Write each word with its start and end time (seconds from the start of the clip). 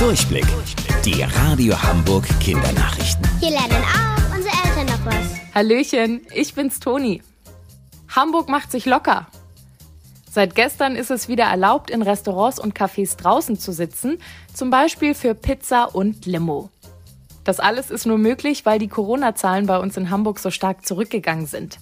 Durchblick. 0.00 0.46
Die 1.04 1.22
Radio 1.22 1.74
Hamburg 1.82 2.26
Kindernachrichten. 2.40 3.22
Hier 3.38 3.50
lernen 3.50 3.84
auch 3.84 4.34
unsere 4.34 4.54
Eltern 4.64 4.86
noch 4.86 5.04
was. 5.04 5.54
Hallöchen, 5.54 6.22
ich 6.34 6.54
bin's 6.54 6.80
Toni. 6.80 7.20
Hamburg 8.08 8.48
macht 8.48 8.70
sich 8.70 8.86
locker. 8.86 9.26
Seit 10.30 10.54
gestern 10.54 10.96
ist 10.96 11.10
es 11.10 11.28
wieder 11.28 11.44
erlaubt, 11.44 11.90
in 11.90 12.00
Restaurants 12.00 12.58
und 12.58 12.74
Cafés 12.74 13.18
draußen 13.18 13.58
zu 13.58 13.72
sitzen, 13.72 14.16
zum 14.54 14.70
Beispiel 14.70 15.12
für 15.12 15.34
Pizza 15.34 15.94
und 15.94 16.24
Limo. 16.24 16.70
Das 17.44 17.60
alles 17.60 17.90
ist 17.90 18.06
nur 18.06 18.16
möglich, 18.16 18.64
weil 18.64 18.78
die 18.78 18.88
Corona-Zahlen 18.88 19.66
bei 19.66 19.76
uns 19.76 19.98
in 19.98 20.08
Hamburg 20.08 20.38
so 20.38 20.50
stark 20.50 20.86
zurückgegangen 20.86 21.44
sind. 21.44 21.78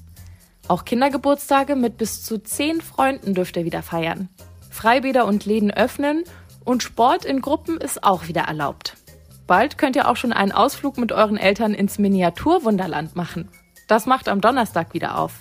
Auch 0.66 0.84
Kindergeburtstage 0.84 1.76
mit 1.76 1.98
bis 1.98 2.24
zu 2.24 2.42
zehn 2.42 2.80
Freunden 2.80 3.34
dürft 3.34 3.56
ihr 3.56 3.64
wieder 3.64 3.84
feiern. 3.84 4.28
Freibäder 4.70 5.24
und 5.24 5.46
Läden 5.46 5.70
öffnen 5.70 6.24
und 6.68 6.82
Sport 6.82 7.24
in 7.24 7.40
Gruppen 7.40 7.78
ist 7.78 8.04
auch 8.04 8.28
wieder 8.28 8.42
erlaubt. 8.42 8.98
Bald 9.46 9.78
könnt 9.78 9.96
ihr 9.96 10.06
auch 10.06 10.16
schon 10.16 10.34
einen 10.34 10.52
Ausflug 10.52 10.98
mit 10.98 11.12
euren 11.12 11.38
Eltern 11.38 11.72
ins 11.72 11.98
Miniaturwunderland 11.98 13.16
machen. 13.16 13.48
Das 13.86 14.04
macht 14.04 14.28
am 14.28 14.42
Donnerstag 14.42 14.92
wieder 14.92 15.18
auf. 15.18 15.32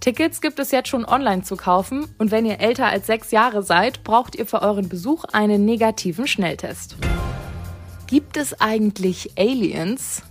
Tickets 0.00 0.40
gibt 0.40 0.58
es 0.58 0.70
jetzt 0.70 0.88
schon 0.88 1.04
online 1.04 1.42
zu 1.42 1.56
kaufen 1.56 2.06
und 2.16 2.30
wenn 2.30 2.46
ihr 2.46 2.60
älter 2.60 2.86
als 2.86 3.06
sechs 3.06 3.30
Jahre 3.32 3.62
seid, 3.62 4.02
braucht 4.02 4.34
ihr 4.34 4.46
für 4.46 4.62
euren 4.62 4.88
Besuch 4.88 5.24
einen 5.24 5.66
negativen 5.66 6.26
Schnelltest. 6.26 6.96
Gibt 8.06 8.38
es 8.38 8.58
eigentlich 8.58 9.32
Aliens? 9.36 10.22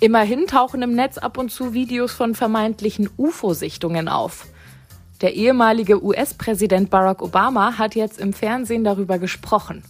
Immerhin 0.00 0.48
tauchen 0.48 0.82
im 0.82 0.96
Netz 0.96 1.16
ab 1.16 1.38
und 1.38 1.50
zu 1.50 1.72
Videos 1.72 2.12
von 2.12 2.34
vermeintlichen 2.34 3.08
UFO-Sichtungen 3.16 4.08
auf. 4.08 4.46
Der 5.20 5.34
ehemalige 5.34 6.04
US-Präsident 6.04 6.90
Barack 6.90 7.22
Obama 7.22 7.78
hat 7.78 7.94
jetzt 7.94 8.18
im 8.18 8.32
Fernsehen 8.32 8.84
darüber 8.84 9.18
gesprochen. 9.18 9.82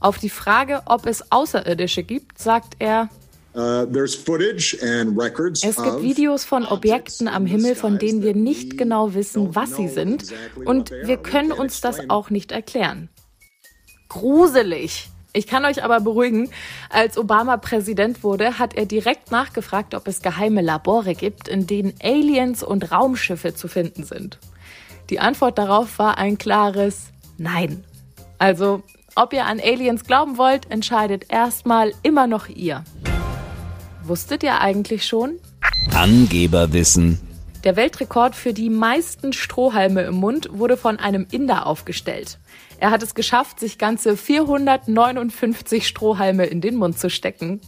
Auf 0.00 0.18
die 0.18 0.30
Frage, 0.30 0.82
ob 0.86 1.06
es 1.06 1.30
Außerirdische 1.30 2.02
gibt, 2.02 2.38
sagt 2.38 2.76
er, 2.78 3.08
Uh, 3.58 3.86
es 3.90 4.22
gibt 4.26 6.02
Videos 6.02 6.44
von 6.44 6.66
Objekten 6.66 7.26
am 7.26 7.46
Himmel, 7.46 7.74
von 7.74 7.98
denen 7.98 8.20
wir 8.22 8.34
nicht 8.34 8.76
genau 8.76 9.14
wissen, 9.14 9.54
was 9.54 9.74
sie 9.74 9.88
sind, 9.88 10.26
und 10.66 10.90
wir 10.90 11.16
können 11.16 11.52
uns 11.52 11.80
das 11.80 12.10
auch 12.10 12.28
nicht 12.28 12.52
erklären. 12.52 13.08
Gruselig. 14.10 15.08
Ich 15.32 15.46
kann 15.46 15.64
euch 15.64 15.82
aber 15.82 16.00
beruhigen, 16.00 16.50
als 16.90 17.16
Obama 17.16 17.56
Präsident 17.56 18.22
wurde, 18.22 18.58
hat 18.58 18.74
er 18.74 18.84
direkt 18.84 19.30
nachgefragt, 19.30 19.94
ob 19.94 20.06
es 20.06 20.20
geheime 20.20 20.60
Labore 20.60 21.14
gibt, 21.14 21.48
in 21.48 21.66
denen 21.66 21.94
Aliens 22.02 22.62
und 22.62 22.92
Raumschiffe 22.92 23.54
zu 23.54 23.68
finden 23.68 24.04
sind. 24.04 24.38
Die 25.10 25.20
Antwort 25.20 25.58
darauf 25.58 25.98
war 25.98 26.18
ein 26.18 26.38
klares 26.38 27.12
Nein. 27.38 27.84
Also, 28.38 28.82
ob 29.14 29.32
ihr 29.32 29.46
an 29.46 29.60
Aliens 29.60 30.04
glauben 30.04 30.36
wollt, 30.36 30.70
entscheidet 30.70 31.26
erstmal 31.30 31.92
immer 32.02 32.26
noch 32.26 32.48
ihr. 32.48 32.84
Wusstet 34.02 34.42
ihr 34.42 34.60
eigentlich 34.60 35.06
schon? 35.06 35.38
Angeberwissen. 35.94 37.20
Der 37.64 37.76
Weltrekord 37.76 38.36
für 38.36 38.52
die 38.52 38.70
meisten 38.70 39.32
Strohhalme 39.32 40.02
im 40.02 40.16
Mund 40.16 40.48
wurde 40.52 40.76
von 40.76 40.98
einem 40.98 41.26
Inder 41.30 41.66
aufgestellt. 41.66 42.38
Er 42.78 42.90
hat 42.90 43.02
es 43.02 43.14
geschafft, 43.14 43.58
sich 43.58 43.78
ganze 43.78 44.16
459 44.16 45.86
Strohhalme 45.86 46.46
in 46.46 46.60
den 46.60 46.76
Mund 46.76 46.98
zu 46.98 47.10
stecken. 47.10 47.60